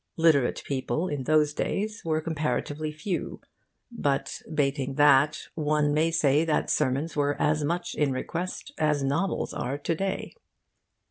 Literate 0.17 0.63
people 0.65 1.07
in 1.07 1.25
those 1.25 1.53
days 1.53 2.01
were 2.03 2.21
comparatively 2.21 2.91
few; 2.91 3.39
but, 3.91 4.41
bating 4.51 4.95
that, 4.95 5.41
one 5.53 5.93
may 5.93 6.09
say 6.09 6.43
that 6.43 6.71
sermons 6.71 7.15
were 7.15 7.39
as 7.39 7.63
much 7.63 7.93
in 7.93 8.11
request 8.11 8.73
as 8.79 9.03
novels 9.03 9.53
are 9.53 9.77
to 9.77 9.93
day. 9.93 10.33